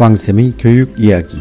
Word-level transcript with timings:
왕쌤의 0.00 0.54
교육 0.58 0.98
이야기. 0.98 1.36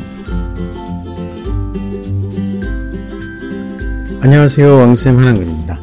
안녕하세요. 4.20 4.76
왕쌤 4.76 5.18
한한근입니다. 5.18 5.80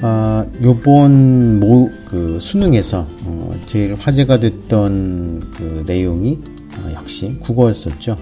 아, 0.00 0.46
요번 0.62 1.58
모, 1.58 1.90
그 2.04 2.38
수능에서 2.40 3.04
어, 3.24 3.60
제일 3.66 3.96
화제가 3.96 4.38
됐던 4.38 5.40
그 5.40 5.82
내용이 5.88 6.38
아, 6.76 6.92
역시 6.92 7.36
국어였었죠. 7.40 8.16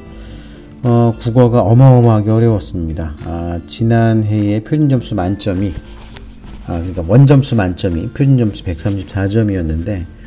어, 0.84 1.12
국어가 1.20 1.60
어마어마하게 1.60 2.30
어려웠습니다. 2.30 3.14
아, 3.26 3.60
지난해의 3.66 4.64
표준 4.64 4.88
점수 4.88 5.14
만점이 5.14 5.74
아, 6.66 6.78
그러니까 6.78 7.04
원점수 7.06 7.56
만점이 7.56 8.08
표준 8.14 8.38
점수 8.38 8.64
134점이었는데 8.64 10.17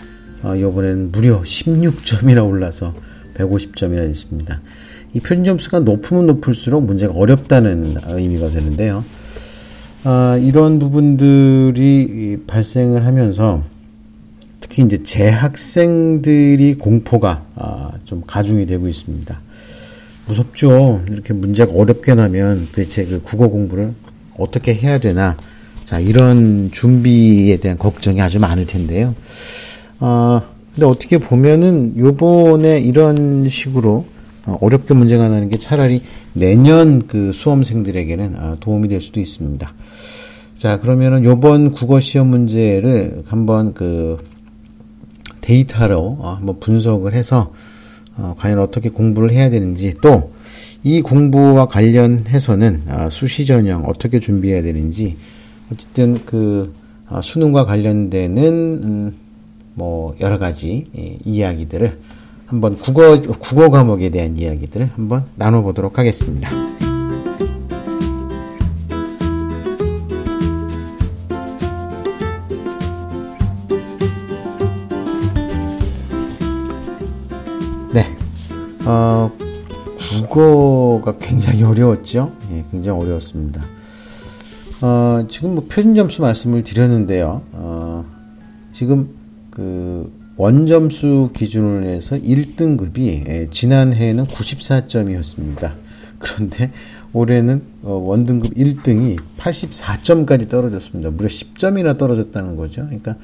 어, 0.43 0.55
이번에는 0.55 1.11
무려 1.11 1.41
16점이나 1.41 2.47
올라서 2.47 2.93
150점이나 3.35 4.07
됐습니다. 4.07 4.61
이 5.13 5.19
표준 5.19 5.43
점수가 5.43 5.81
높으면 5.81 6.27
높을수록 6.27 6.85
문제가 6.85 7.13
어렵다는 7.13 7.97
의미가 8.05 8.49
되는데요. 8.51 9.03
아, 10.03 10.39
이런 10.41 10.79
부분들이 10.79 12.39
발생을 12.47 13.05
하면서 13.05 13.63
특히 14.59 14.83
이제 14.83 15.03
재학생들이 15.03 16.75
공포가 16.75 17.45
아, 17.55 17.91
좀 18.05 18.23
가중이 18.25 18.65
되고 18.65 18.87
있습니다. 18.87 19.41
무섭죠. 20.27 21.03
이렇게 21.09 21.33
문제가 21.33 21.73
어렵게 21.73 22.15
나면 22.15 22.69
도대체 22.71 23.05
그 23.05 23.21
국어 23.21 23.49
공부를 23.49 23.93
어떻게 24.37 24.73
해야 24.73 24.97
되나. 24.99 25.37
자, 25.83 25.99
이런 25.99 26.69
준비에 26.71 27.57
대한 27.57 27.77
걱정이 27.77 28.21
아주 28.21 28.39
많을 28.39 28.65
텐데요. 28.65 29.13
어, 30.01 30.41
근데 30.75 30.85
어떻게 30.85 31.17
보면은 31.17 31.93
요번에 31.97 32.79
이런 32.79 33.47
식으로 33.47 34.05
어, 34.45 34.57
어렵게 34.59 34.93
문제가 34.93 35.29
나는 35.29 35.47
게 35.47 35.57
차라리 35.57 36.01
내년 36.33 37.07
그 37.07 37.31
수험생들에게는 37.31 38.35
아, 38.35 38.57
도움이 38.59 38.89
될 38.89 38.99
수도 38.99 39.19
있습니다. 39.19 39.73
자, 40.55 40.79
그러면은 40.79 41.23
요번 41.23 41.71
국어 41.71 41.99
시험 42.01 42.27
문제를 42.27 43.23
한번 43.27 43.73
그 43.73 44.17
데이터로 45.39 46.17
어, 46.19 46.35
한번 46.37 46.59
분석을 46.59 47.13
해서 47.13 47.53
어, 48.17 48.35
과연 48.37 48.59
어떻게 48.59 48.89
공부를 48.89 49.31
해야 49.31 49.49
되는지 49.49 49.93
또 50.01 50.31
이 50.83 51.01
공부와 51.01 51.67
관련해서는 51.67 52.83
수시 53.11 53.45
전형 53.45 53.85
어떻게 53.85 54.19
준비해야 54.19 54.63
되는지 54.63 55.17
어쨌든 55.71 56.19
그 56.25 56.73
수능과 57.21 57.65
관련되는 57.65 58.43
음, 58.83 59.13
뭐 59.73 60.15
여러 60.19 60.37
가지 60.37 60.89
예, 60.97 61.17
이야기들을 61.23 61.99
한번 62.45 62.77
국어 62.77 63.21
국어 63.21 63.69
과목에 63.69 64.09
대한 64.09 64.37
이야기들을 64.37 64.91
한번 64.95 65.25
나눠보도록 65.35 65.97
하겠습니다. 65.97 66.49
네, 77.93 78.05
어, 78.85 79.31
국어가 80.27 81.17
굉장히 81.19 81.63
어려웠죠. 81.63 82.33
예, 82.51 82.65
굉장히 82.69 82.99
어려웠습니다. 83.01 83.61
어, 84.81 85.25
지금 85.29 85.55
뭐 85.55 85.65
표준 85.69 85.95
점수 85.95 86.21
말씀을 86.21 86.63
드렸는데요. 86.63 87.43
어, 87.53 88.03
지금 88.73 89.20
그 89.61 90.11
원점수 90.37 91.29
기준으로 91.35 91.85
해서 91.85 92.17
1등급이 92.17 93.27
예, 93.29 93.47
지난해에는 93.51 94.25
94점이었습니다. 94.25 95.73
그런데 96.17 96.71
올해는 97.13 97.61
어, 97.83 97.93
원등급 97.93 98.55
1등이 98.55 99.19
84점까지 99.37 100.49
떨어졌습니다. 100.49 101.11
무려 101.11 101.27
10점이나 101.27 101.95
떨어졌다는 101.99 102.55
거죠. 102.55 102.85
그러니까 102.85 103.17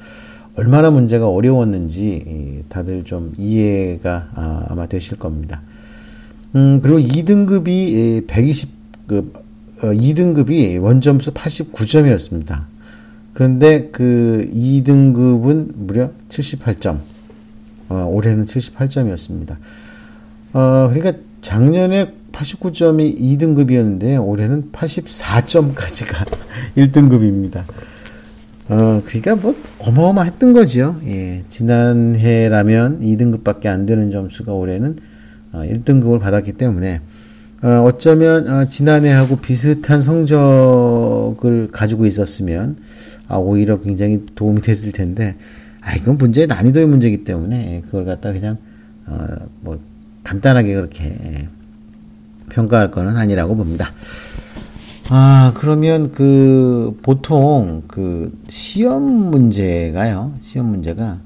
얼마나 0.54 0.92
문제가 0.92 1.28
어려웠는지 1.28 2.64
다들 2.68 3.02
좀 3.04 3.32
이해가 3.36 4.28
아, 4.34 4.66
아마 4.68 4.86
되실 4.86 5.18
겁니다. 5.18 5.62
음, 6.54 6.80
그리고 6.80 7.00
2등급이 7.00 8.26
120, 8.28 8.70
그, 9.08 9.32
2등급이 9.80 10.78
어, 10.78 10.82
원점수 10.82 11.32
89점이었습니다. 11.32 12.67
그런데 13.38 13.90
그 13.92 14.50
2등급은 14.52 15.70
무려 15.76 16.10
78점. 16.28 16.98
어, 17.88 18.10
올해는 18.10 18.46
78점이었습니다. 18.46 19.56
어, 20.54 20.90
그러니까 20.92 21.12
작년에 21.40 22.14
89점이 22.32 23.16
2등급이었는데 23.16 24.26
올해는 24.26 24.72
84점까지가 24.72 26.26
1등급입니다. 26.76 27.62
어, 28.70 29.02
그러니까 29.06 29.36
뭐 29.36 29.54
어마어마했던 29.78 30.52
거죠. 30.52 30.96
예, 31.06 31.44
지난해라면 31.48 33.02
2등급밖에 33.02 33.66
안 33.66 33.86
되는 33.86 34.10
점수가 34.10 34.52
올해는 34.52 34.96
어, 35.52 35.58
1등급을 35.58 36.18
받았기 36.18 36.54
때문에 36.54 37.02
어, 37.62 37.68
어쩌면 37.84 38.48
어, 38.48 38.64
지난해하고 38.66 39.36
비슷한 39.36 40.02
성적을 40.02 41.68
가지고 41.70 42.04
있었으면 42.04 42.78
아, 43.28 43.36
오히려 43.36 43.80
굉장히 43.80 44.24
도움이 44.34 44.62
됐을 44.62 44.92
텐데, 44.92 45.36
아, 45.80 45.94
이건 45.94 46.16
문제의 46.16 46.46
난이도의 46.46 46.86
문제이기 46.86 47.24
때문에 47.24 47.82
그걸 47.86 48.04
갖다 48.04 48.32
그냥, 48.32 48.58
어, 49.06 49.26
뭐, 49.60 49.78
간단하게 50.24 50.74
그렇게 50.74 51.48
평가할 52.50 52.90
거는 52.90 53.16
아니라고 53.16 53.54
봅니다. 53.56 53.90
아, 55.10 55.52
그러면 55.54 56.12
그, 56.12 56.98
보통 57.02 57.82
그 57.86 58.36
시험 58.48 59.02
문제가요, 59.02 60.34
시험 60.40 60.66
문제가 60.66 61.18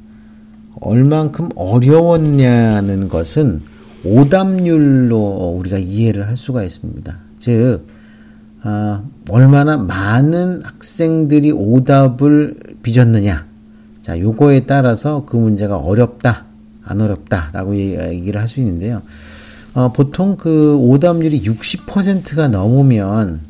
얼만큼 0.81 1.51
어려웠냐는 1.55 3.09
것은 3.09 3.62
오답률로 4.05 5.57
우리가 5.59 5.79
이해를 5.79 6.27
할 6.27 6.37
수가 6.37 6.65
있습니다. 6.65 7.17
즉, 7.39 7.87
아, 8.65 9.03
얼마나 9.28 9.77
많은 9.77 10.62
학생들이 10.65 11.50
오답을 11.53 12.56
빚었느냐. 12.83 13.47
자, 14.00 14.19
요거에 14.19 14.61
따라서 14.67 15.25
그 15.27 15.37
문제가 15.37 15.77
어렵다, 15.78 16.45
안 16.84 17.00
어렵다라고 17.00 17.77
얘기를 17.77 18.41
할 18.41 18.49
수 18.49 18.61
있는데요. 18.61 19.03
어, 19.75 19.93
보통 19.93 20.37
그 20.37 20.77
오답률이 20.77 21.43
60%가 21.43 22.49
넘으면 22.49 23.41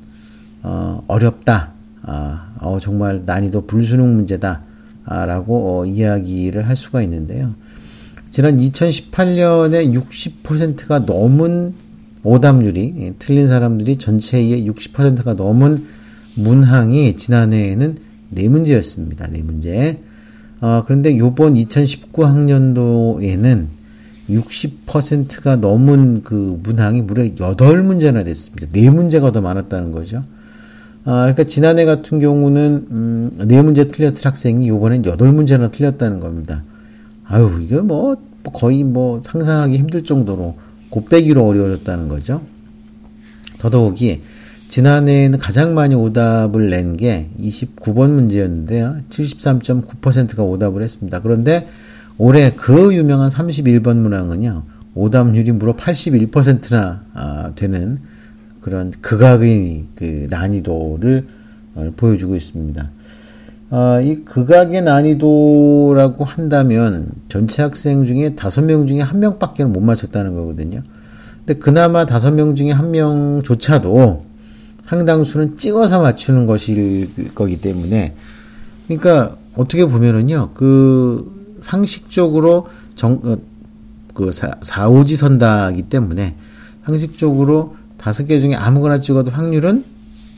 어, 0.63 1.03
어렵다. 1.09 1.73
아, 2.03 2.53
어, 2.61 2.79
정말 2.81 3.23
난이도 3.27 3.67
불수능 3.67 4.15
문제다. 4.15 4.63
아, 5.05 5.27
라고 5.27 5.81
어, 5.81 5.87
이야기를 5.87 6.69
할 6.69 6.77
수가 6.77 7.03
있는데요. 7.03 7.53
지난 8.31 8.57
2018년에 8.57 9.93
60%가 9.93 11.01
넘은 11.01 11.75
오답률이 12.25 12.95
예, 12.99 13.15
틀린 13.19 13.47
사람들이 13.47 13.97
전체의 13.97 14.69
60%가 14.69 15.35
넘은 15.35 15.85
문항이 16.37 17.17
지난해에는 17.17 17.97
네 18.31 18.49
문제였습니다. 18.49 19.29
네 19.29 19.43
문제. 19.43 19.99
어, 20.61 20.85
그런데 20.87 21.19
요번 21.19 21.57
2019 21.57 22.25
학년도에는 22.25 23.69
60%가 24.31 25.57
넘은 25.57 26.23
그 26.23 26.61
문항이 26.63 27.03
무려 27.03 27.25
8문제나 27.25 28.25
됐습니다. 28.25 28.69
네 28.73 28.89
문제가 28.89 29.33
더 29.33 29.41
많았다는 29.41 29.91
거죠. 29.93 30.23
아, 31.05 31.23
그러니까 31.23 31.45
지난해 31.45 31.85
같은 31.85 32.21
경우는 32.21 32.87
음, 32.91 33.31
네 33.47 33.61
문제 33.61 33.89
틀렸을 33.89 34.25
학생이 34.25 34.69
요번엔 34.69 35.03
8문제나 35.03 35.73
틀렸다는 35.73 36.21
겁니다. 36.21 36.63
아유, 37.27 37.61
이게 37.63 37.81
뭐 37.81 38.17
거의 38.53 38.85
뭐 38.85 39.21
상상하기 39.23 39.77
힘들 39.77 40.05
정도로 40.05 40.57
곱빼기로 40.93 41.45
어려워졌다는 41.45 42.09
거죠. 42.09 42.43
더더욱이 43.59 44.21
지난해에는 44.69 45.39
가장 45.39 45.75
많이 45.75 45.95
오답을 45.95 46.71
낸 46.71 46.97
게 46.97 47.31
29번 47.41 48.11
문제였는데요. 48.11 48.99
73.9%가 49.11 50.43
오답을 50.43 50.83
했습니다. 50.83 51.21
그런데 51.21 51.69
올해 52.19 52.53
그 52.55 52.95
유명한 52.95 53.29
31번 53.29 53.97
문항은요. 53.97 54.63
오답률이 54.95 55.53
무려 55.53 55.75
81%나 55.75 57.05
아, 57.15 57.53
되는 57.57 57.99
그런 58.61 58.91
극악의 58.91 59.87
그 59.95 60.27
난이도를 60.31 61.27
어, 61.75 61.93
보여주고 61.97 62.37
있습니다. 62.37 62.91
어, 63.75 64.03
이 64.03 64.23
극악의 64.27 64.83
난이도라고 64.83 66.25
한다면 66.27 67.09
전체 67.31 67.63
학생 67.63 68.05
중에 68.05 68.35
다섯 68.35 68.61
명 68.61 68.87
중에 68.87 69.01
한 69.01 69.19
명밖에 69.19 69.65
못 69.65 69.81
맞췄다는 69.81 70.35
거거든요. 70.35 70.83
근데 71.39 71.59
그나마 71.59 72.05
다섯 72.05 72.33
명 72.33 72.55
중에 72.55 72.71
한 72.71 72.91
명조차도 72.91 74.27
상당수는 74.83 75.57
찍어서 75.57 76.01
맞추는 76.03 76.45
것일 76.45 77.33
거기 77.35 77.57
때문에 77.63 78.15
그러니까 78.89 79.37
어떻게 79.57 79.87
보면은요 79.87 80.51
그 80.53 81.57
상식적으로 81.63 82.67
정, 82.95 83.23
어, 83.25 83.39
그 84.13 84.31
4, 84.33 84.51
5지 84.61 85.17
선다기 85.17 85.85
때문에 85.85 86.35
상식적으로 86.85 87.77
다섯 87.97 88.27
개 88.27 88.39
중에 88.39 88.55
아무거나 88.55 88.99
찍어도 89.01 89.31
확률은 89.31 89.83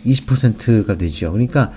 20%가 0.07 0.97
되죠. 0.97 1.33
그러니까 1.33 1.73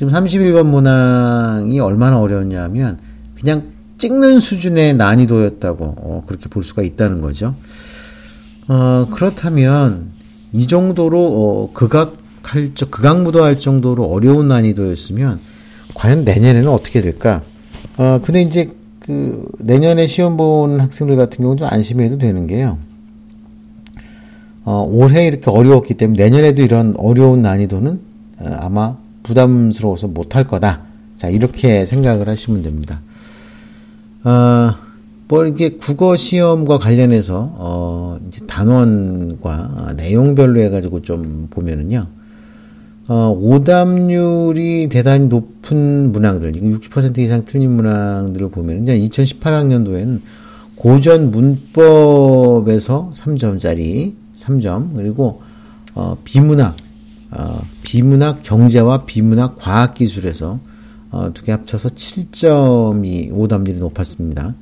지금 0.00 0.14
31번 0.14 0.64
문항이 0.64 1.78
얼마나 1.78 2.18
어려웠냐면 2.20 2.96
그냥 3.38 3.64
찍는 3.98 4.40
수준의 4.40 4.94
난이도였다고 4.94 5.84
어, 5.84 6.24
그렇게 6.26 6.48
볼 6.48 6.64
수가 6.64 6.80
있다는 6.80 7.20
거죠. 7.20 7.54
어, 8.66 9.08
그렇다면 9.10 10.06
이 10.54 10.66
정도로 10.66 11.18
어, 11.20 11.72
극악할 11.74 12.72
극악무도할 12.90 13.58
정도로 13.58 14.04
어려운 14.04 14.48
난이도였으면 14.48 15.38
과연 15.92 16.24
내년에는 16.24 16.70
어떻게 16.70 17.02
될까? 17.02 17.42
어, 17.98 18.22
근데 18.24 18.40
이제 18.40 18.70
그 19.00 19.46
내년에 19.58 20.06
시험 20.06 20.38
보는 20.38 20.80
학생들 20.80 21.16
같은 21.16 21.42
경우는 21.42 21.58
좀 21.58 21.68
안심해도 21.70 22.16
되는 22.16 22.46
게요. 22.46 22.78
어, 24.64 24.82
올해 24.90 25.26
이렇게 25.26 25.50
어려웠기 25.50 25.92
때문에 25.92 26.24
내년에도 26.24 26.62
이런 26.62 26.94
어려운 26.96 27.42
난이도는 27.42 28.00
어, 28.38 28.56
아마 28.60 28.96
부담스러워서 29.22 30.08
못할 30.08 30.44
거다. 30.44 30.82
자, 31.16 31.28
이렇게 31.28 31.86
생각을 31.86 32.28
하시면 32.28 32.62
됩니다. 32.62 33.00
어, 34.24 34.74
뭐 35.28 35.46
이게 35.46 35.76
국어 35.76 36.16
시험과 36.16 36.78
관련해서 36.78 37.54
어, 37.56 38.18
이제 38.28 38.44
단원과 38.46 39.94
내용별로 39.96 40.60
해가지고 40.60 41.02
좀 41.02 41.46
보면은요. 41.50 42.06
어, 43.12 43.36
오답률이 43.36 44.88
대단히 44.88 45.26
높은 45.26 46.12
문항들, 46.12 46.52
60% 46.52 47.18
이상 47.18 47.44
틀린 47.44 47.72
문항들을 47.72 48.50
보면, 48.50 48.84
이제 48.84 48.96
2018학년도에는 48.96 50.20
고전 50.76 51.32
문법에서 51.32 53.10
3점짜리 53.12 54.14
3점, 54.36 54.94
그리고, 54.94 55.40
어, 55.96 56.18
비문학, 56.22 56.76
어, 57.32 57.60
비문학 57.82 58.42
경제와 58.42 59.04
비문학 59.04 59.56
과학 59.58 59.94
기술에서, 59.94 60.58
어, 61.10 61.30
두 61.34 61.44
개 61.44 61.52
합쳐서 61.52 61.90
7점이 61.90 63.30
오답률이 63.32 63.78
높았습니다. 63.78 64.54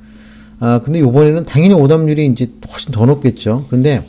아, 0.59 0.81
근데 0.83 0.99
요번에는 0.99 1.45
당연히 1.45 1.73
오답률이 1.73 2.25
이제 2.27 2.51
훨씬 2.69 2.91
더 2.91 3.05
높겠죠. 3.05 3.65
근데, 3.69 4.05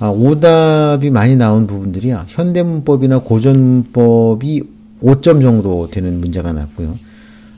아, 0.00 0.08
오답이 0.10 1.10
많이 1.10 1.36
나온 1.36 1.66
부분들이요. 1.66 2.24
현대문법이나 2.26 3.20
고전문법이 3.20 4.62
5점 5.02 5.40
정도 5.40 5.88
되는 5.90 6.20
문제가 6.20 6.52
났고요. 6.52 6.98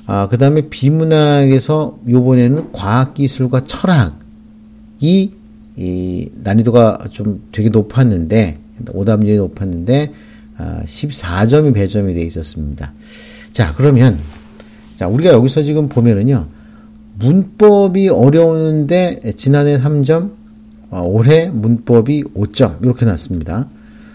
아, 0.07 0.29
그 0.29 0.39
다음에 0.39 0.63
비문학에서 0.69 1.99
요번에는 2.09 2.73
과학기술과 2.73 3.65
철학이 3.67 5.33
이 5.77 6.29
난이도가 6.35 6.99
좀 7.11 7.43
되게 7.53 7.69
높았는데, 7.71 8.59
오답률이 8.93 9.37
높았는데, 9.37 10.13
아, 10.59 10.83
14점이 10.85 11.75
배점이 11.75 12.15
돼 12.15 12.23
있었습니다. 12.23 12.93
자, 13.53 13.73
그러면, 13.77 14.19
자, 14.97 15.09
우리가 15.09 15.31
여기서 15.31 15.63
지금 15.63 15.89
보면은요, 15.89 16.47
문법이 17.19 18.09
어려운데 18.09 19.21
지난해 19.37 19.79
3점, 19.79 20.33
어, 20.91 21.03
올해 21.03 21.49
문법이 21.49 22.25
5점 22.35 22.83
이렇게 22.85 23.05
났습니다. 23.05 23.69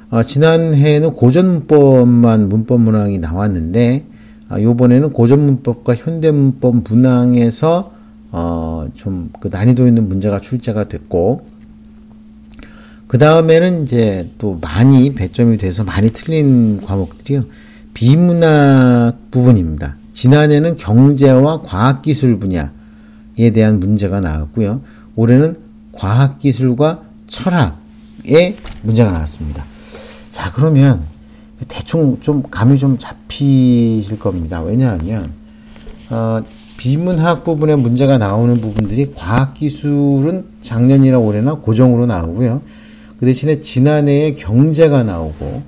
어, 0.10 0.24
지난해에는 0.24 1.14
고전 1.14 1.48
문법만 1.48 2.50
문법 2.50 2.82
문항이 2.82 3.20
나왔는데 3.20 4.06
어, 4.50 4.62
요번에는 4.62 5.12
고전 5.12 5.46
문법과 5.46 5.96
현대 5.96 6.32
문법 6.32 6.84
문항에서 6.88 7.92
어, 8.32 8.88
좀 8.94 9.30
그 9.40 9.50
난이도 9.52 9.88
있는 9.88 10.10
문제가 10.10 10.40
출제가 10.42 10.90
됐고 10.90 11.48
그 13.08 13.18
다음에는 13.18 13.84
이제 13.84 14.30
또 14.38 14.58
많이 14.62 15.14
배점이 15.14 15.58
돼서 15.58 15.84
많이 15.84 16.10
틀린 16.12 16.82
과목들이요 16.82 17.44
비문학 17.94 19.32
부분입니다. 19.32 19.96
지난해는 20.14 20.78
경제와 20.78 21.62
과학기술 21.62 22.40
분야에 22.40 23.52
대한 23.54 23.80
문제가 23.80 24.20
나왔고요. 24.20 24.82
올해는 25.16 25.58
과학기술과 25.92 27.04
철학의 27.28 28.58
문제가 28.84 29.12
나왔습니다. 29.12 29.66
자, 30.30 30.52
그러면 30.52 31.04
대충 31.68 32.20
좀 32.20 32.44
감이 32.50 32.78
좀 32.78 32.98
잡히실 32.98 34.20
겁니다. 34.20 34.62
왜냐하면, 34.62 35.32
어, 36.10 36.42
비문학 36.78 37.46
부분에 37.46 37.78
문제가 37.78 38.18
나오는 38.18 38.60
부분들이 38.60 39.14
과학기술은 39.16 40.46
작년이나 40.60 41.20
올해나 41.20 41.56
고정으로 41.56 42.06
나오고요. 42.06 42.62
그 43.20 43.26
대신에 43.26 43.60
지난해에 43.60 44.36
경제가 44.36 45.04
나오고, 45.04 45.64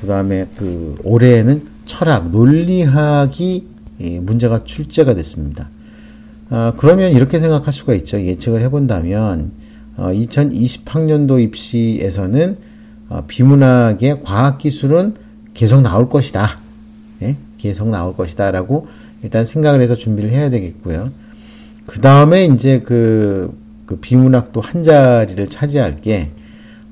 그 0.00 0.06
다음에 0.06 0.46
그 0.56 0.96
올해에는 1.04 1.66
철학, 1.84 2.30
논리학이 2.30 3.66
문제가 4.20 4.64
출제가 4.64 5.14
됐습니다. 5.14 5.68
어, 6.50 6.72
그러면 6.76 7.12
이렇게 7.12 7.38
생각할 7.38 7.72
수가 7.72 7.94
있죠. 7.94 8.20
예측을 8.20 8.60
해본다면 8.62 9.52
어, 9.96 10.10
2020학년도 10.12 11.40
입시에서는 11.42 12.56
어, 13.08 13.24
비문학의 13.26 14.22
과학기술은 14.22 15.14
계속 15.54 15.82
나올 15.82 16.08
것이다. 16.08 16.60
예? 17.22 17.36
계속 17.58 17.88
나올 17.88 18.16
것이다 18.16 18.50
라고 18.50 18.88
일단 19.22 19.44
생각을 19.44 19.80
해서 19.80 19.94
준비를 19.94 20.30
해야 20.30 20.50
되겠고요. 20.50 21.10
그 21.86 22.00
다음에 22.00 22.46
이제 22.46 22.80
그, 22.80 23.56
그, 23.84 23.96
비문학도 23.96 24.60
한 24.60 24.82
자리를 24.82 25.48
차지할 25.48 26.00
게 26.00 26.30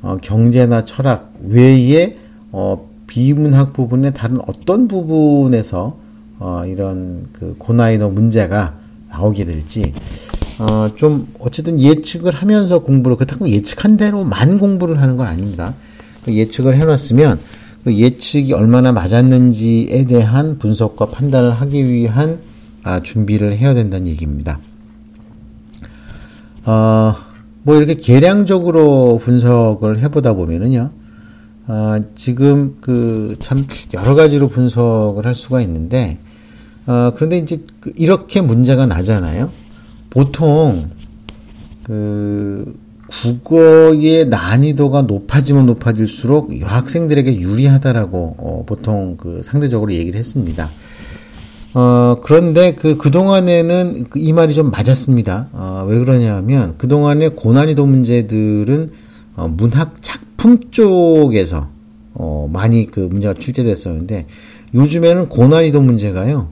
어, 0.02 0.16
경제나 0.20 0.84
철학 0.84 1.32
외에 1.42 2.16
어, 2.52 2.88
비문학 3.06 3.72
부분의 3.72 4.14
다른 4.14 4.38
어떤 4.46 4.88
부분에서 4.88 5.98
어, 6.38 6.62
이런 6.66 7.26
그 7.32 7.56
고난이도 7.58 8.10
문제가 8.10 8.74
나오게 9.08 9.44
될지 9.44 9.92
어, 10.58 10.90
좀 10.96 11.28
어쨌든 11.38 11.80
예측을 11.80 12.34
하면서 12.34 12.80
공부를 12.80 13.16
그렇다고 13.16 13.48
예측한 13.48 13.96
대로만 13.96 14.58
공부를 14.58 15.00
하는 15.00 15.16
건 15.16 15.26
아닙니다. 15.26 15.74
그 16.24 16.34
예측을 16.34 16.76
해놨으면 16.76 17.40
그 17.84 17.94
예측이 17.94 18.52
얼마나 18.52 18.92
맞았는지에 18.92 20.04
대한 20.04 20.58
분석과 20.58 21.06
판단을 21.06 21.52
하기 21.52 21.88
위한 21.88 22.40
아, 22.82 23.00
준비를 23.00 23.56
해야 23.56 23.74
된다는 23.74 24.06
얘기입니다. 24.08 24.58
어, 26.64 27.14
뭐 27.62 27.76
이렇게 27.76 27.94
계량적으로 27.94 29.18
분석을 29.22 29.98
해보다 30.00 30.34
보면은요, 30.34 30.90
어, 31.66 32.00
지금 32.14 32.76
그 32.80 33.36
참 33.40 33.66
여러 33.94 34.14
가지로 34.14 34.48
분석을 34.48 35.26
할 35.26 35.34
수가 35.34 35.60
있는데, 35.62 36.18
어, 36.86 37.12
그런데 37.14 37.38
이제 37.38 37.60
그 37.80 37.92
이렇게 37.96 38.40
문제가 38.40 38.86
나잖아요. 38.86 39.50
보통 40.10 40.90
그 41.82 42.74
국어의 43.08 44.26
난이도가 44.26 45.02
높아지면 45.02 45.66
높아질수록 45.66 46.60
여학생들에게 46.60 47.40
유리하다라고 47.40 48.36
어, 48.38 48.64
보통 48.66 49.16
그 49.16 49.42
상대적으로 49.42 49.92
얘기를 49.92 50.18
했습니다. 50.18 50.70
어, 51.74 52.16
그런데 52.22 52.74
그, 52.74 52.96
그동안에는 52.96 54.04
그이 54.10 54.32
말이 54.32 54.54
좀 54.54 54.70
맞았습니다. 54.70 55.48
어, 55.52 55.86
왜 55.88 55.98
그러냐면, 55.98 56.76
그동안의 56.78 57.36
고난이도 57.36 57.86
문제들은, 57.86 58.90
어, 59.36 59.48
문학 59.48 60.02
작품 60.02 60.70
쪽에서, 60.70 61.68
어, 62.14 62.48
많이 62.52 62.86
그 62.86 63.00
문제가 63.00 63.34
출제됐었는데, 63.34 64.26
요즘에는 64.74 65.28
고난이도 65.28 65.80
문제가요, 65.80 66.48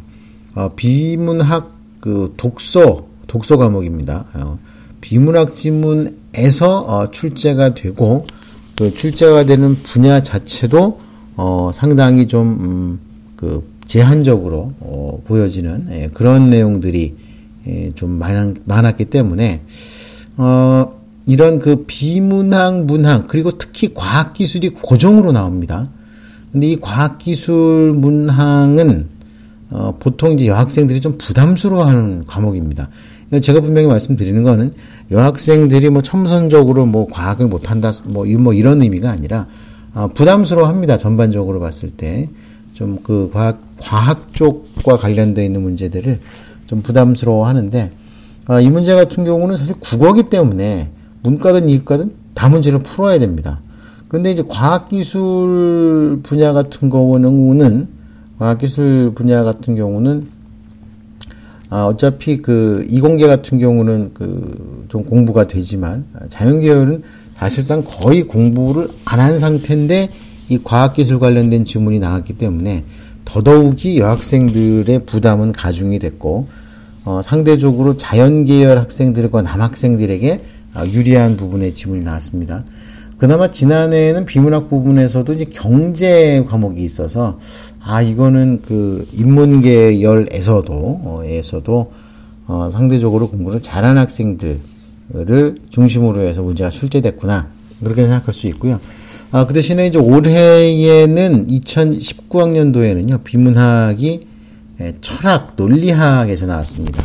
어, 0.54 0.70
비문학 0.74 1.76
그 2.00 2.34
독서 2.36 3.06
독서 3.26 3.56
과목입니다. 3.56 4.26
어, 4.34 4.58
비문학 5.00 5.54
지문에서 5.54 6.80
어, 6.80 7.10
출제가 7.10 7.74
되고 7.74 8.26
그 8.76 8.94
출제가 8.94 9.44
되는 9.44 9.82
분야 9.82 10.22
자체도 10.22 11.00
어, 11.36 11.70
상당히 11.74 12.26
좀그 12.26 12.56
음, 12.62 13.62
제한적으로 13.86 14.72
어, 14.80 15.20
보여지는 15.24 15.86
예, 15.90 16.10
그런 16.12 16.50
내용들이 16.50 17.14
예, 17.68 17.90
좀 17.94 18.10
많, 18.10 18.56
많았 18.64 18.96
기 18.96 19.06
때문에 19.06 19.62
어, 20.36 21.00
이런 21.26 21.58
그 21.58 21.84
비문학 21.86 22.84
문학 22.84 23.26
그리고 23.28 23.58
특히 23.58 23.94
과학 23.94 24.34
기술이 24.34 24.70
고정으로 24.70 25.32
나옵니다. 25.32 25.88
근데 26.52 26.68
이 26.68 26.80
과학 26.80 27.18
기술 27.18 27.92
문항은 27.96 29.08
어, 29.70 29.96
보통 29.98 30.32
이제 30.32 30.46
여학생들이 30.46 31.00
좀 31.00 31.18
부담스러워하는 31.18 32.24
과목입니다. 32.26 32.88
제가 33.42 33.60
분명히 33.60 33.88
말씀드리는 33.88 34.40
거는 34.44 34.72
여학생들이 35.10 35.90
뭐 35.90 36.00
첨선적으로 36.00 36.86
뭐 36.86 37.08
과학을 37.08 37.48
못한다 37.48 37.90
뭐, 38.04 38.24
뭐 38.24 38.54
이런 38.54 38.80
의미가 38.82 39.10
아니라 39.10 39.48
어, 39.94 40.08
부담스러워합니다. 40.14 40.98
전반적으로 40.98 41.58
봤을 41.60 41.90
때 41.90 42.28
좀 42.76 42.98
그 43.02 43.30
과학 43.32 43.58
과학 43.78 44.32
쪽과 44.32 44.96
관련되어 44.96 45.44
있는 45.44 45.62
문제들을 45.62 46.20
좀 46.66 46.82
부담스러워 46.82 47.46
하는데 47.46 47.92
아, 48.46 48.60
이 48.60 48.70
문제 48.70 48.94
같은 48.94 49.24
경우는 49.24 49.56
사실 49.56 49.74
국어기 49.80 50.24
때문에 50.30 50.90
문과든 51.22 51.68
이과든 51.68 52.12
다 52.34 52.48
문제를 52.48 52.80
풀어야 52.80 53.18
됩니다. 53.18 53.60
그런데 54.08 54.30
이제 54.30 54.42
과학기술 54.46 56.20
분야 56.22 56.52
같은 56.52 56.90
경우는 56.90 57.88
과학기술 58.38 59.12
분야 59.14 59.42
같은 59.42 59.74
경우는 59.76 60.28
아, 61.68 61.86
어차피 61.86 62.36
그 62.40 62.86
이공계 62.88 63.26
같은 63.26 63.58
경우는 63.58 64.12
그 64.14 64.76
좀 64.88 65.04
공부가 65.04 65.46
되지만 65.46 66.04
자연계열은 66.28 67.02
사실상 67.34 67.82
거의 67.84 68.22
공부를 68.22 68.88
안 69.04 69.18
한 69.18 69.38
상태인데 69.38 70.10
이 70.48 70.58
과학기술 70.62 71.18
관련된 71.18 71.64
지문이 71.64 71.98
나왔기 71.98 72.34
때문에 72.34 72.84
더더욱이 73.26 73.98
여학생들의 73.98 75.04
부담은 75.04 75.52
가중이 75.52 75.98
됐고 75.98 76.48
어, 77.04 77.20
상대적으로 77.22 77.96
자연계열 77.96 78.78
학생들과 78.78 79.42
남학생들에게 79.42 80.40
어, 80.74 80.84
유리한 80.86 81.36
부분의 81.36 81.74
지문이 81.74 82.02
나왔습니다. 82.02 82.64
그나마 83.18 83.50
지난해에는 83.50 84.26
비문학 84.26 84.68
부분에서도 84.68 85.32
이제 85.32 85.44
경제 85.46 86.44
과목이 86.46 86.82
있어서 86.82 87.38
아 87.80 88.02
이거는 88.02 88.62
그 88.66 89.06
인문계열에서도 89.12 90.72
어, 90.74 91.20
에서도 91.24 91.92
어, 92.46 92.68
상대적으로 92.70 93.28
공부를 93.28 93.62
잘한 93.62 93.98
학생들을 93.98 95.56
중심으로 95.70 96.20
해서 96.22 96.42
문제가 96.42 96.70
출제됐구나 96.70 97.48
그렇게 97.82 98.04
생각할 98.04 98.34
수 98.34 98.46
있고요. 98.48 98.80
아, 99.32 99.44
그 99.46 99.54
대신에 99.54 99.86
이제 99.88 99.98
올해에는 99.98 101.48
2019학년도에는요 101.48 103.24
비문학이 103.24 104.26
예, 104.80 104.92
철학 105.00 105.54
논리학에서 105.56 106.46
나왔습니다. 106.46 107.02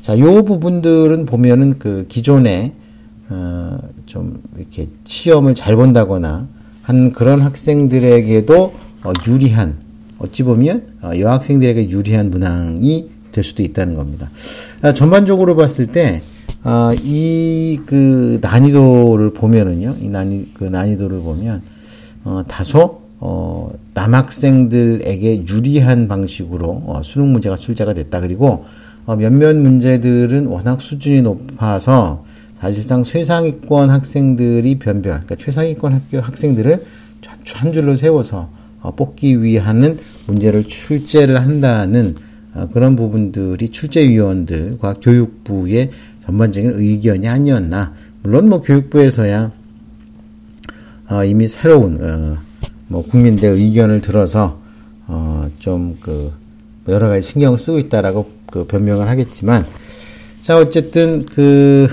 자, 0.00 0.18
요 0.18 0.44
부분들은 0.44 1.26
보면은 1.26 1.78
그 1.78 2.06
기존에 2.08 2.74
어, 3.28 3.78
좀 4.06 4.40
이렇게 4.56 4.88
시험을 5.04 5.54
잘 5.54 5.76
본다거나 5.76 6.48
한 6.82 7.12
그런 7.12 7.42
학생들에게도 7.42 8.72
어, 9.02 9.12
유리한 9.26 9.76
어찌 10.18 10.44
보면 10.44 10.86
어, 11.02 11.10
여학생들에게 11.18 11.90
유리한 11.90 12.30
문항이 12.30 13.10
될 13.32 13.44
수도 13.44 13.62
있다는 13.62 13.94
겁니다. 13.94 14.30
아, 14.80 14.94
전반적으로 14.94 15.56
봤을 15.56 15.88
때 15.88 16.22
아, 16.62 16.94
이 17.02 17.48
그 17.88 18.38
난이도를 18.42 19.32
보면은요, 19.32 19.96
이 20.02 20.08
난이 20.10 20.52
그 20.52 20.64
난이도를 20.64 21.20
보면 21.20 21.62
어, 22.24 22.42
다소 22.46 23.00
어, 23.20 23.72
남학생들에게 23.94 25.46
유리한 25.46 26.06
방식으로 26.06 26.82
어, 26.86 27.00
수능 27.02 27.32
문제가 27.32 27.56
출제가 27.56 27.94
됐다. 27.94 28.20
그리고 28.20 28.66
어, 29.06 29.16
몇몇 29.16 29.56
문제들은 29.56 30.46
워낙 30.48 30.82
수준이 30.82 31.22
높아서 31.22 32.24
사실상 32.56 33.04
최상위권 33.04 33.88
학생들이 33.88 34.78
변별, 34.78 35.12
그러니까 35.12 35.36
최상위권 35.36 35.94
학교 35.94 36.20
학생들을 36.20 36.84
한 37.54 37.72
줄로 37.72 37.96
세워서 37.96 38.50
어, 38.82 38.94
뽑기 38.94 39.42
위한 39.42 39.98
문제를 40.26 40.64
출제를 40.64 41.40
한다는 41.40 42.16
어, 42.54 42.68
그런 42.72 42.96
부분들이 42.96 43.70
출제위원들과 43.70 44.96
교육부의 45.00 45.90
전반적인 46.28 46.72
의견이 46.74 47.26
아니었나. 47.26 47.94
물론 48.22 48.50
뭐 48.50 48.60
교육부에서야 48.60 49.50
어, 51.10 51.24
이미 51.24 51.48
새로운 51.48 52.38
뭐 52.86 53.02
국민들의 53.02 53.54
의견을 53.54 54.02
들어서 54.02 54.60
어 55.06 55.48
좀그 55.58 56.32
여러 56.88 57.08
가지 57.08 57.26
신경을 57.26 57.58
쓰고 57.58 57.78
있다라고 57.78 58.30
그 58.50 58.66
변명을 58.66 59.08
하겠지만 59.08 59.66
자 60.40 60.58
어쨌든 60.58 61.24
그 61.24 61.88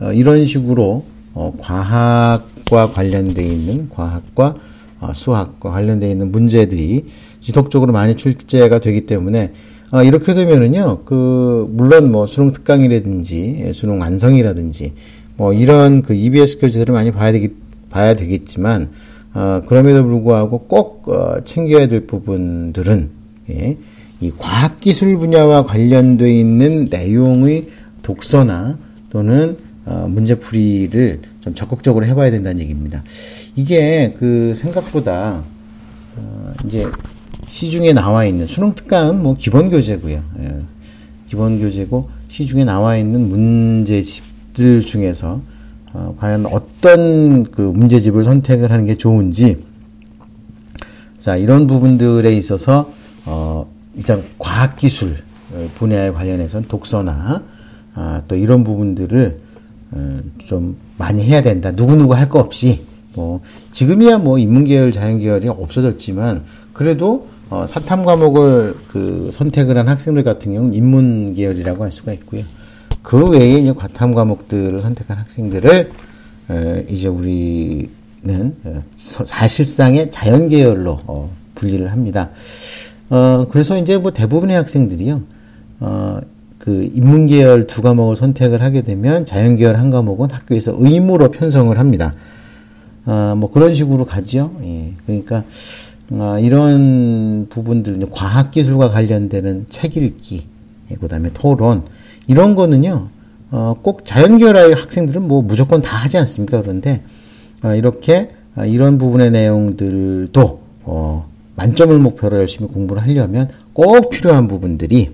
어, 0.00 0.12
이런 0.12 0.46
식으로 0.46 1.04
어, 1.34 1.54
과학과 1.58 2.92
관련되어 2.92 3.44
있는 3.44 3.88
과학과 3.90 4.54
어, 5.00 5.12
수학과 5.12 5.70
관련되어 5.70 6.10
있는 6.10 6.32
문제들이 6.32 7.04
지속적으로 7.42 7.92
많이 7.92 8.16
출제가 8.16 8.78
되기 8.78 9.04
때문에 9.04 9.52
어, 9.94 10.02
이렇게 10.02 10.34
되면은요, 10.34 11.04
그 11.04 11.68
물론 11.70 12.10
뭐 12.10 12.26
수능 12.26 12.52
특강이라든지 12.52 13.62
예, 13.66 13.72
수능 13.72 14.00
완성이라든지 14.00 14.92
뭐 15.36 15.52
이런 15.52 16.02
그 16.02 16.14
EBS 16.14 16.58
교재들을 16.58 16.92
많이 16.92 17.12
봐야 17.12 17.30
되기 17.30 17.50
봐야 17.90 18.16
되겠지만 18.16 18.90
어, 19.34 19.62
그럼에도 19.68 20.02
불구하고 20.02 20.66
꼭 20.66 21.08
어, 21.08 21.44
챙겨야 21.44 21.86
될 21.86 22.08
부분들은 22.08 23.08
예, 23.50 23.76
이 24.20 24.32
과학기술 24.36 25.16
분야와 25.16 25.62
관련돼 25.62 26.28
있는 26.28 26.88
내용의 26.90 27.68
독서나 28.02 28.76
또는 29.10 29.56
어, 29.86 30.08
문제풀이를 30.10 31.20
좀 31.40 31.54
적극적으로 31.54 32.04
해봐야 32.04 32.32
된다는 32.32 32.58
얘기입니다. 32.58 33.04
이게 33.54 34.12
그 34.18 34.54
생각보다 34.56 35.44
어, 36.16 36.52
이제 36.66 36.84
시중에 37.46 37.92
나와 37.92 38.24
있는 38.24 38.46
수능 38.46 38.74
특강은 38.74 39.22
뭐 39.22 39.36
기본 39.38 39.70
교재고요. 39.70 40.22
예, 40.40 40.56
기본 41.28 41.60
교재고 41.60 42.08
시중에 42.28 42.64
나와 42.64 42.96
있는 42.96 43.28
문제집들 43.28 44.82
중에서 44.84 45.40
어, 45.92 46.16
과연 46.18 46.46
어떤 46.46 47.44
그 47.44 47.60
문제집을 47.60 48.24
선택을 48.24 48.70
하는 48.72 48.84
게 48.84 48.96
좋은지 48.96 49.62
자 51.18 51.36
이런 51.36 51.66
부분들에 51.66 52.34
있어서 52.36 52.92
어, 53.26 53.66
일단 53.94 54.24
과학기술 54.38 55.16
분야에 55.76 56.10
관련해서는 56.10 56.68
독서나 56.68 57.42
아, 57.94 58.22
또 58.26 58.34
이런 58.34 58.64
부분들을 58.64 59.38
어, 59.92 60.18
좀 60.46 60.76
많이 60.98 61.22
해야 61.22 61.42
된다. 61.42 61.70
누구누구 61.70 62.14
할 62.14 62.28
거 62.28 62.40
없이 62.40 62.82
뭐 63.14 63.40
지금이야 63.70 64.18
뭐 64.18 64.38
인문계열, 64.38 64.90
자연계열이 64.90 65.48
없어졌지만 65.48 66.42
그래도 66.72 67.28
어, 67.54 67.66
사탐 67.68 68.04
과목을 68.04 68.74
그 68.88 69.30
선택을 69.32 69.78
한 69.78 69.88
학생들 69.88 70.24
같은 70.24 70.52
경우는 70.52 70.74
인문 70.74 71.34
계열이라고 71.34 71.84
할 71.84 71.92
수가 71.92 72.12
있고요. 72.14 72.42
그 73.02 73.28
외에 73.28 73.58
이제 73.58 73.72
과탐 73.72 74.12
과목들을 74.12 74.80
선택한 74.80 75.18
학생들을 75.18 75.92
어, 76.48 76.82
이제 76.88 77.06
우리는 77.06 77.88
어, 78.64 78.82
사실상의 78.96 80.10
자연 80.10 80.48
계열로 80.48 80.98
어, 81.06 81.30
분리를 81.54 81.92
합니다. 81.92 82.30
어, 83.10 83.46
그래서 83.48 83.78
이제 83.78 83.98
뭐 83.98 84.12
대부분의 84.12 84.56
학생들이요. 84.56 85.22
어, 85.78 86.20
그 86.58 86.90
인문 86.92 87.26
계열 87.26 87.68
두 87.68 87.82
과목을 87.82 88.16
선택을 88.16 88.62
하게 88.62 88.82
되면 88.82 89.24
자연 89.24 89.56
계열 89.56 89.76
한 89.76 89.90
과목은 89.90 90.32
학교에서 90.32 90.74
의무로 90.76 91.30
편성을 91.30 91.78
합니다. 91.78 92.14
아, 93.04 93.34
뭐 93.36 93.50
그런 93.50 93.74
식으로 93.74 94.06
가죠. 94.06 94.56
예. 94.64 94.94
그러니까 95.06 95.44
아, 96.12 96.38
이런 96.38 97.46
부분들, 97.48 97.98
과학기술과 98.10 98.90
관련되는 98.90 99.66
책 99.68 99.96
읽기, 99.96 100.46
예, 100.90 100.94
그 100.96 101.08
다음에 101.08 101.30
토론, 101.32 101.84
이런 102.26 102.54
거는요, 102.54 103.08
어, 103.50 103.74
꼭 103.80 104.04
자연계열의 104.04 104.74
학생들은 104.74 105.26
뭐 105.26 105.42
무조건 105.42 105.80
다 105.80 105.96
하지 105.96 106.18
않습니까? 106.18 106.60
그런데, 106.60 107.02
어, 107.62 107.74
이렇게, 107.74 108.28
어, 108.56 108.64
이런 108.64 108.98
부분의 108.98 109.30
내용들도, 109.30 110.60
어, 110.82 111.28
만점을 111.56 111.96
목표로 111.98 112.38
열심히 112.38 112.68
공부를 112.68 113.02
하려면 113.02 113.48
꼭 113.72 114.10
필요한 114.10 114.48
부분들이 114.48 115.12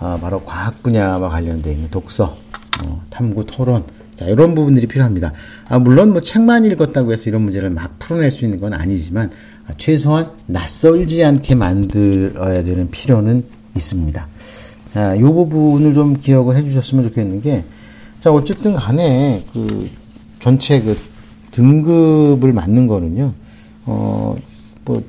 아, 0.00 0.18
바로 0.20 0.42
과학 0.44 0.82
분야와 0.82 1.30
관련되어 1.30 1.72
있는 1.72 1.90
독서, 1.90 2.36
어, 2.82 3.02
탐구, 3.08 3.46
토론, 3.46 3.84
자, 4.14 4.26
이런 4.26 4.54
부분들이 4.54 4.86
필요합니다. 4.86 5.32
아, 5.68 5.78
물론 5.78 6.12
뭐 6.12 6.20
책만 6.20 6.64
읽었다고 6.64 7.12
해서 7.12 7.28
이런 7.28 7.42
문제를 7.42 7.70
막 7.70 7.98
풀어낼 7.98 8.30
수 8.30 8.44
있는 8.44 8.60
건 8.60 8.72
아니지만, 8.72 9.30
아, 9.66 9.72
최소한 9.76 10.30
낯설지 10.46 11.24
않게 11.24 11.54
만들어야 11.54 12.62
되는 12.62 12.90
필요는 12.90 13.44
있습니다. 13.76 14.28
자, 14.88 15.18
요 15.18 15.34
부분을 15.34 15.94
좀 15.94 16.14
기억을 16.14 16.56
해 16.56 16.64
주셨으면 16.64 17.04
좋겠는 17.04 17.42
게, 17.42 17.64
자, 18.20 18.32
어쨌든 18.32 18.74
간에 18.74 19.44
그 19.52 19.90
전체 20.40 20.80
그 20.80 20.96
등급을 21.50 22.52
맞는 22.52 22.86
거는요, 22.86 23.32
어, 23.86 24.36
뭐, 24.84 25.02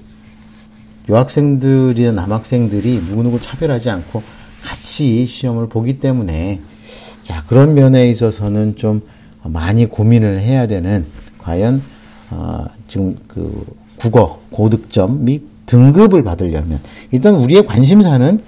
여학생들이나 1.08 2.12
남학생들이 2.12 3.04
누구누구 3.08 3.40
차별하지 3.40 3.92
않고 3.92 4.24
같이 4.64 5.26
시험을 5.26 5.70
보기 5.70 6.00
때문에 6.00 6.62
자 7.26 7.44
그런 7.48 7.74
면에 7.74 8.08
있어서는 8.12 8.76
좀 8.76 9.02
많이 9.42 9.88
고민을 9.88 10.42
해야 10.42 10.68
되는 10.68 11.06
과연 11.40 11.82
어, 12.30 12.66
지금 12.88 13.18
그 13.28 13.66
국어 13.98 14.42
고득점 14.52 15.26
및 15.26 15.42
등급을 15.66 16.24
받으려면 16.24 16.80
일단 17.12 17.34
우리의 17.34 17.66
관심사는 17.66 18.42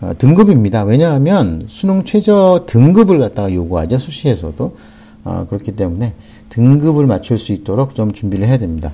어, 0.00 0.12
등급입니다. 0.18 0.82
왜냐하면 0.82 1.66
수능 1.68 2.02
최저 2.04 2.64
등급을 2.66 3.20
갖다가 3.20 3.54
요구하죠 3.54 4.00
수시에서도 4.00 4.76
어, 5.22 5.46
그렇기 5.48 5.76
때문에 5.76 6.14
등급을 6.48 7.06
맞출 7.06 7.38
수 7.38 7.52
있도록 7.52 7.94
좀 7.94 8.10
준비를 8.10 8.48
해야 8.48 8.58
됩니다. 8.58 8.90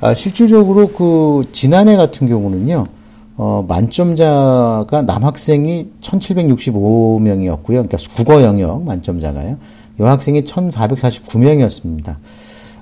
아, 0.00 0.14
실질적으로 0.14 0.86
그 0.92 1.42
지난해 1.50 1.96
같은 1.96 2.28
경우는요. 2.28 2.86
어, 3.36 3.64
만점자가 3.66 5.02
남학생이 5.06 5.88
1765명이었고요. 6.00 7.66
그러니까 7.66 7.98
국어 8.14 8.42
영역 8.42 8.84
만점자가요. 8.84 9.58
여학생이 9.98 10.42
1449명이었습니다. 10.42 12.16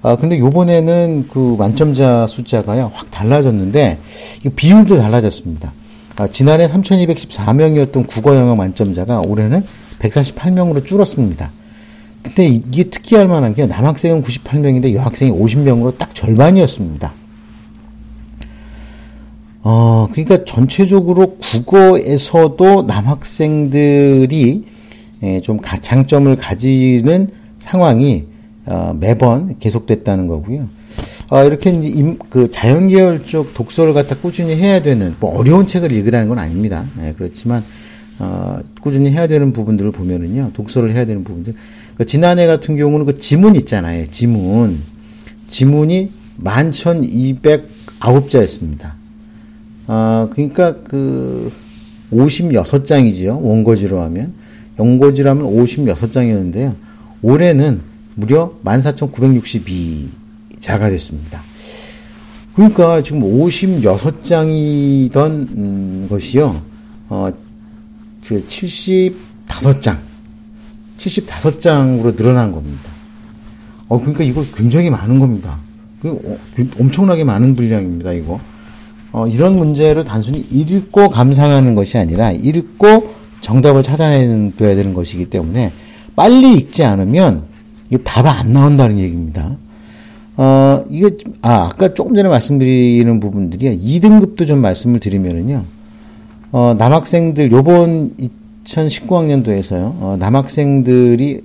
아, 0.03 0.17
근데 0.17 0.39
요번에는 0.39 1.29
그 1.31 1.57
만점자 1.59 2.27
숫자가요, 2.27 2.91
확 2.93 3.11
달라졌는데, 3.11 3.99
이 4.45 4.49
비율도 4.49 4.99
달라졌습니다. 4.99 5.73
아, 6.17 6.27
지난해 6.27 6.67
3214명이었던 6.67 8.07
국어 8.09 8.35
영역 8.35 8.57
만점자가 8.57 9.21
올해는 9.21 9.65
148명으로 10.01 10.85
줄었습니다. 10.85 11.51
근데 12.23 12.47
이게 12.47 12.85
특이할 12.85 13.29
만한 13.29 13.55
게 13.55 13.67
남학생은 13.67 14.23
98명인데 14.23 14.95
여학생이 14.95 15.33
50명으로 15.33 15.97
딱 15.99 16.15
절반이었습니다. 16.15 17.13
어, 20.03 20.09
그러니까 20.11 20.45
전체적으로 20.45 21.37
국어에서도 21.37 22.83
남학생들이 22.83 24.65
예, 25.23 25.41
좀 25.41 25.61
장점을 25.61 26.35
가지는 26.35 27.29
상황이 27.61 28.25
어, 28.67 28.97
매번 28.99 29.61
계속됐다는 29.61 30.27
거고요. 30.27 30.69
어, 31.31 31.45
이렇게 31.45 31.71
임, 31.71 32.19
그 32.29 32.51
자연계열 32.51 33.25
쪽 33.25 33.55
독서를 33.55 33.95
갖다 33.95 34.17
꾸준히 34.17 34.57
해야 34.57 34.83
되는 34.83 35.15
뭐 35.21 35.39
어려운 35.39 35.67
책을 35.67 35.93
읽으라는 35.93 36.29
건 36.29 36.41
아닙니다. 36.41 36.85
예, 37.01 37.15
그렇지만 37.17 37.63
어, 38.19 38.59
꾸준히 38.81 39.13
해야 39.13 39.29
되는 39.29 39.53
부분들을 39.53 39.93
보면은요, 39.93 40.51
독서를 40.55 40.93
해야 40.93 41.07
되는 41.07 41.23
부분들. 41.23 41.55
그 41.97 42.07
지난해 42.07 42.47
같은 42.47 42.77
경우는 42.77 43.07
그 43.07 43.17
지문 43.17 43.55
있잖아요. 43.55 44.05
지문. 44.07 44.81
지문이 45.47 46.11
11,209자였습니다. 46.43 49.02
아, 49.87 50.29
그러니까 50.33 50.77
그 50.85 51.53
56장이지요. 52.13 53.41
원고지로 53.41 54.01
하면. 54.03 54.35
연고지로 54.79 55.31
하면 55.31 55.47
56장이었는데요. 55.47 56.75
올해는 57.23 57.81
무려 58.15 58.53
14,962자가 58.65 60.91
됐습니다. 60.91 61.43
그러니까 62.55 63.03
지금 63.03 63.23
56장이던 63.23 65.17
음, 65.57 66.07
것이요. 66.11 66.61
어, 67.09 67.33
그 68.27 68.45
75장. 68.47 69.97
75장으로 70.97 72.17
늘어난 72.17 72.53
겁니다. 72.53 72.91
어, 73.89 73.99
그러니까 73.99 74.23
이거 74.25 74.45
굉장히 74.55 74.91
많은 74.91 75.19
겁니다. 75.19 75.57
어, 76.05 76.39
엄청나게 76.79 77.25
많은 77.25 77.57
분량입니다, 77.57 78.13
이거. 78.13 78.39
어, 79.13 79.27
이런 79.27 79.57
문제를 79.57 80.05
단순히 80.05 80.41
읽고 80.51 81.11
감상하는 81.11 81.75
것이 81.75 81.99
아니라 81.99 82.33
읽고 82.33 83.11
정답을 83.41 83.83
찾아내야 83.83 84.51
되는 84.57 84.95
것이기 84.95 85.27
때문에 85.27 85.73
빨리 86.17 86.55
읽지 86.55 86.85
않으면 86.85 87.45
이게 87.91 88.03
답이 88.03 88.29
안 88.29 88.53
나온다는 88.53 88.99
얘기입니다. 88.99 89.57
어, 90.37 90.85
이게, 90.89 91.11
아, 91.43 91.69
아까 91.71 91.93
조금 91.93 92.17
전에 92.17 92.29
말씀드리는 92.29 93.21
부분들이 93.21 93.79
2등급도 93.79 94.47
좀 94.47 94.61
말씀을 94.61 94.99
드리면은요, 94.99 95.65
어, 96.53 96.75
남학생들, 96.79 97.53
요번 97.53 98.13
2019학년도에서요, 98.65 99.95
어, 100.01 100.17
남학생들이 100.19 101.43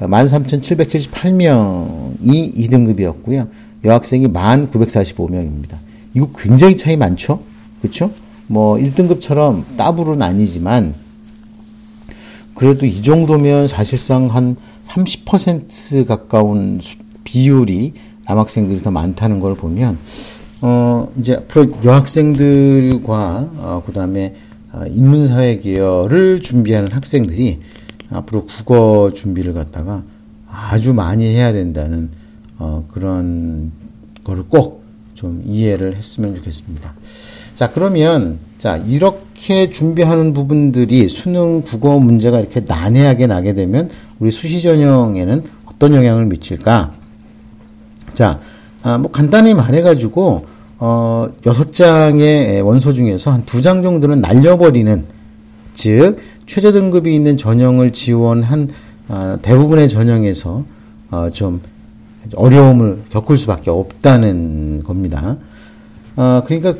13,778명이 0.00 2.56
2등급이었고요. 2.56 3.46
여학생이 3.84 4.26
1,945명입니다. 4.28 5.83
이거 6.14 6.30
굉장히 6.36 6.76
차이 6.76 6.96
많죠? 6.96 7.42
그쵸? 7.82 8.10
뭐 8.46 8.76
1등급처럼 8.76 9.76
따블은 9.76 10.22
아니지만 10.22 10.94
그래도 12.54 12.86
이 12.86 13.02
정도면 13.02 13.68
사실상 13.68 14.26
한 14.26 14.56
30% 14.84 16.06
가까운 16.06 16.80
비율이 17.24 17.94
남학생들이 18.26 18.80
더 18.80 18.90
많다는 18.90 19.40
걸 19.40 19.56
보면 19.56 19.98
어 20.60 21.12
이제 21.18 21.34
앞으로 21.34 21.76
여학생들과 21.84 23.50
어 23.56 23.82
그다음에 23.84 24.36
어, 24.72 24.84
인문사회 24.86 25.58
계열을 25.58 26.40
준비하는 26.40 26.92
학생들이 26.92 27.60
앞으로 28.10 28.46
국어 28.46 29.12
준비를 29.12 29.52
갖다가 29.52 30.04
아주 30.48 30.94
많이 30.94 31.26
해야 31.26 31.52
된다는 31.52 32.10
어 32.58 32.86
그런 32.92 33.72
거를 34.22 34.44
꼭 34.48 34.83
좀 35.14 35.42
이해를 35.46 35.96
했으면 35.96 36.34
좋겠습니다. 36.36 36.92
자, 37.54 37.70
그러면, 37.70 38.38
자, 38.58 38.76
이렇게 38.76 39.70
준비하는 39.70 40.32
부분들이 40.32 41.08
수능 41.08 41.62
국어 41.62 41.98
문제가 41.98 42.40
이렇게 42.40 42.60
난해하게 42.60 43.26
나게 43.28 43.54
되면 43.54 43.90
우리 44.18 44.30
수시 44.30 44.60
전형에는 44.60 45.44
어떤 45.66 45.94
영향을 45.94 46.26
미칠까? 46.26 46.92
자, 48.12 48.40
아, 48.82 48.98
뭐 48.98 49.10
간단히 49.10 49.54
말해가지고, 49.54 50.46
어, 50.78 51.28
여섯 51.46 51.72
장의 51.72 52.60
원서 52.62 52.92
중에서 52.92 53.30
한 53.30 53.44
두 53.46 53.62
장 53.62 53.82
정도는 53.82 54.20
날려버리는, 54.20 55.04
즉, 55.74 56.18
최저 56.46 56.72
등급이 56.72 57.14
있는 57.14 57.36
전형을 57.36 57.92
지원한 57.92 58.68
아, 59.08 59.38
대부분의 59.42 59.88
전형에서 59.88 60.64
어, 61.10 61.28
좀 61.32 61.60
어려움을 62.34 63.04
겪을 63.10 63.36
수밖에 63.36 63.70
없다는 63.70 64.82
겁니다. 64.82 65.36
어, 66.16 66.42
그러니까 66.46 66.74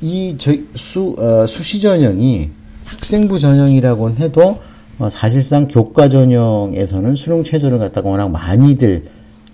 이 0.00 0.36
수, 0.74 1.14
어, 1.18 1.46
수시 1.46 1.80
전형이 1.80 2.50
학생부 2.84 3.38
전형이라고 3.38 4.10
해도 4.12 4.60
어, 4.98 5.08
사실상 5.08 5.68
교과 5.68 6.08
전형에서는 6.08 7.14
수능 7.14 7.44
최저를 7.44 7.78
갖다가 7.78 8.10
워낙 8.10 8.30
많이들 8.30 9.04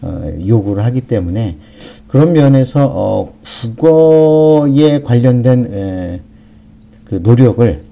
어, 0.01 0.33
요구를 0.47 0.85
하기 0.85 1.03
때문에 1.03 1.59
그런 2.07 2.33
면에서 2.33 2.87
어, 2.87 3.33
국어에 3.43 5.03
관련된 5.03 5.73
에, 5.73 6.21
그 7.05 7.21
노력을 7.23 7.83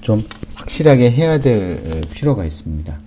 좀 0.00 0.24
확실하게 0.54 1.10
해야 1.10 1.40
될 1.40 2.02
필요가 2.12 2.44
있습니다. 2.44 2.98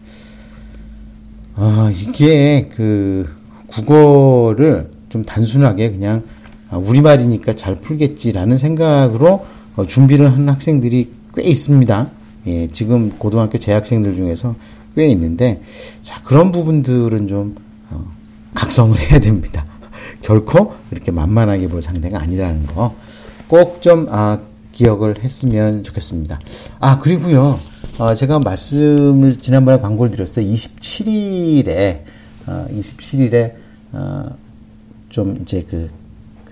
아, 1.55 1.91
이게 1.93 2.69
그 2.73 3.40
국어를 3.71 4.91
좀 5.09 5.25
단순하게 5.25 5.91
그냥 5.91 6.23
아, 6.69 6.77
우리말이니까 6.77 7.55
잘 7.55 7.75
풀겠지라는 7.75 8.57
생각으로 8.57 9.45
어, 9.75 9.85
준비를 9.85 10.31
하는 10.31 10.49
학생들이 10.49 11.11
꽤 11.35 11.43
있습니다. 11.43 12.09
예, 12.47 12.67
지금 12.67 13.11
고등학교 13.17 13.57
재학생들 13.57 14.15
중에서 14.15 14.55
꽤 14.95 15.07
있는데, 15.07 15.61
자, 16.01 16.21
그런 16.23 16.51
부분들은 16.51 17.27
좀, 17.27 17.55
어, 17.89 18.03
각성을 18.53 18.97
해야 18.99 19.19
됩니다. 19.19 19.65
결코 20.21 20.73
이렇게 20.91 21.11
만만하게 21.11 21.67
볼 21.69 21.81
상대가 21.81 22.21
아니라는 22.21 22.65
거 22.67 22.93
꼭 23.51 23.81
좀, 23.81 24.07
아, 24.09 24.39
기억을 24.71 25.21
했으면 25.21 25.83
좋겠습니다. 25.83 26.39
아, 26.79 26.99
그리고요, 26.99 27.59
어, 27.97 28.15
제가 28.15 28.39
말씀을 28.39 29.39
지난번에 29.39 29.77
광고를 29.81 30.09
드렸어요. 30.11 30.45
27일에, 30.45 32.03
어, 32.47 32.65
27일에 32.71 33.51
어, 33.93 34.25
좀 35.09 35.39
이제 35.41 35.65
그 35.69 35.87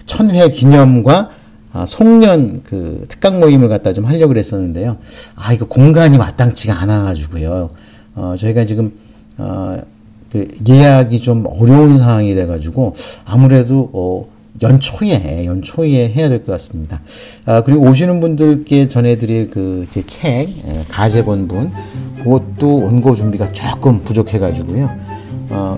천회 0.06 0.49
기념과 0.49 1.30
아, 1.71 1.86
송년 1.86 2.62
그 2.63 3.06
특강 3.10 3.39
모임을 3.39 3.69
갖다 3.69 3.93
좀 3.93 4.06
하려고 4.06 4.30
그랬었는데요. 4.30 4.97
아, 5.36 5.54
이거 5.54 5.67
공간이 5.67 6.17
마땅치가 6.17 6.82
않아가지고요. 6.82 7.69
어, 8.15 8.36
저희가 8.39 8.65
지금, 8.65 8.91
어, 9.38 9.80
그 10.32 10.47
예약이 10.67 11.19
좀 11.21 11.45
어려운 11.47 11.97
상황이 11.97 12.34
돼가지고 12.34 12.95
아무래도, 13.23 13.89
어, 13.93 14.25
연초에, 14.63 15.45
연초에 15.45 16.10
해야 16.10 16.28
될 16.28 16.39
것 16.43 16.52
같습니다. 16.54 17.02
아, 17.45 17.62
그리고 17.62 17.82
오시는 17.88 18.19
분들께 18.19 18.88
전해드릴 18.88 19.52
그 19.52 19.86
제 19.91 20.02
책, 20.08 20.49
가제 20.89 21.23
본분, 21.23 21.71
그것도 22.23 22.82
원고 22.84 23.15
준비가 23.15 23.52
조금 23.52 24.02
부족해가지고요. 24.04 24.89
어, 25.52 25.78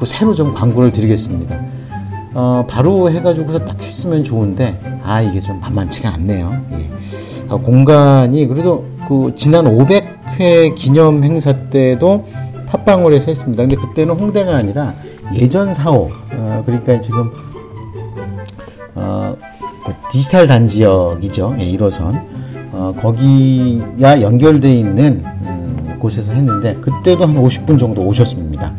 그 0.00 0.06
새로 0.06 0.32
좀 0.32 0.54
광고를 0.54 0.92
드리겠습니다. 0.92 1.60
어, 2.32 2.64
바로 2.66 3.10
해가지고서 3.10 3.66
딱 3.66 3.82
했으면 3.82 4.24
좋은데, 4.24 4.80
아, 5.04 5.20
이게 5.20 5.40
좀 5.40 5.60
만만치가 5.60 6.14
않네요. 6.14 6.58
예. 6.72 6.90
어, 7.50 7.58
공간이, 7.58 8.46
그래도 8.46 8.86
그, 9.06 9.34
지난 9.36 9.66
500회 9.66 10.74
기념 10.74 11.22
행사 11.22 11.52
때도 11.68 12.24
팟빵홀에서 12.66 13.30
했습니다. 13.30 13.62
근데 13.64 13.76
그때는 13.76 14.14
홍대가 14.14 14.56
아니라 14.56 14.94
예전 15.34 15.74
사호, 15.74 16.10
어, 16.32 16.62
그러니까 16.64 16.98
지금, 17.02 17.30
어, 18.94 19.36
그 19.84 19.92
디지털 20.10 20.46
단지역이죠. 20.46 21.56
예, 21.58 21.64
1호선. 21.72 22.24
어, 22.72 22.94
거기야 22.98 24.22
연결돼 24.22 24.74
있는, 24.74 25.24
음, 25.26 25.96
곳에서 25.98 26.32
했는데, 26.32 26.76
그때도 26.76 27.26
한 27.26 27.36
50분 27.36 27.78
정도 27.78 28.00
오셨습니다. 28.06 28.72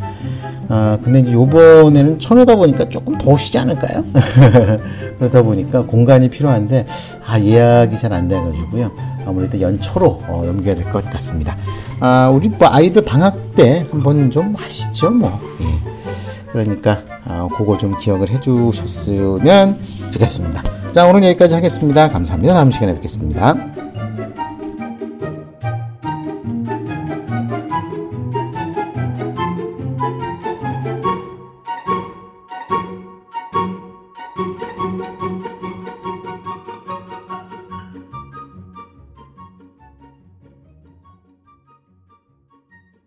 아, 0.74 0.96
근데 1.04 1.20
이제 1.20 1.32
요번에는 1.34 2.18
천호다 2.18 2.56
보니까 2.56 2.88
조금 2.88 3.18
더 3.18 3.30
오시지 3.30 3.58
않을까요? 3.58 4.04
그러다 5.18 5.42
보니까 5.42 5.82
공간이 5.82 6.30
필요한데, 6.30 6.86
아, 7.26 7.38
예약이 7.38 7.98
잘 7.98 8.14
안 8.14 8.26
돼가지고요. 8.26 8.90
아무래도 9.26 9.60
연초로 9.60 10.22
어, 10.28 10.42
넘겨야 10.46 10.74
될 10.74 10.84
것 10.90 11.04
같습니다. 11.10 11.58
아, 12.00 12.30
우리 12.32 12.48
뭐 12.48 12.68
아이들 12.70 13.02
방학 13.04 13.54
때 13.54 13.84
한번 13.90 14.30
좀 14.30 14.54
하시죠, 14.56 15.10
뭐. 15.10 15.38
예. 15.60 15.66
그러니까, 16.52 17.02
아, 17.26 17.46
그거 17.54 17.76
좀 17.76 17.94
기억을 17.98 18.30
해 18.30 18.40
주셨으면 18.40 19.78
좋겠습니다. 20.10 20.62
자, 20.92 21.06
오늘 21.06 21.22
여기까지 21.24 21.54
하겠습니다. 21.54 22.08
감사합니다. 22.08 22.54
다음 22.54 22.70
시간에 22.70 22.94
뵙겠습니다. 22.94 23.56